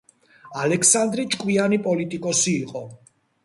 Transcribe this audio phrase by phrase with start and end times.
[0.61, 2.87] ალექსანდრე ჭკვიანი პოლიტიკოსი იყო.